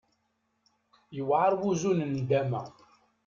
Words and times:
Yewɛer 1.15 1.51
wuzu 1.59 1.91
n 1.93 1.99
nndama. 2.13 2.61